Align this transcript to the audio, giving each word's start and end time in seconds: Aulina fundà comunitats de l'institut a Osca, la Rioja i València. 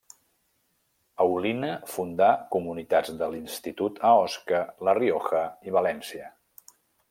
Aulina 1.25 1.69
fundà 1.97 2.29
comunitats 2.57 3.13
de 3.21 3.29
l'institut 3.35 4.03
a 4.13 4.17
Osca, 4.25 4.65
la 4.89 4.99
Rioja 5.03 5.47
i 5.71 5.79
València. 5.81 6.35